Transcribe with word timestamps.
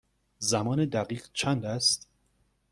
زمان 0.39 0.85
دقیق 0.85 1.27
چند 1.33 1.65
است؟ 1.65 2.09